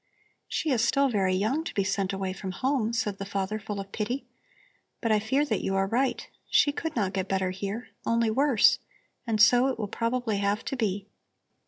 [0.47, 3.79] "She is still very young to be sent away from home," said the father, full
[3.79, 4.25] of pity.
[4.99, 6.27] "But I fear that you are right.
[6.49, 8.79] She could not get better here, only worse,
[9.27, 11.05] and so it will probably have to be.